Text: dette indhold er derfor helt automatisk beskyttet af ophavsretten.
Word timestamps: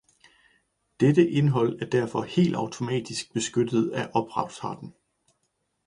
dette 0.99 1.29
indhold 1.29 1.81
er 1.81 1.85
derfor 1.85 2.21
helt 2.21 2.55
automatisk 2.55 3.33
beskyttet 3.33 3.89
af 3.91 4.09
ophavsretten. 4.13 4.93